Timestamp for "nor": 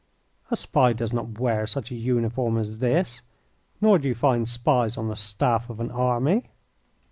3.79-3.99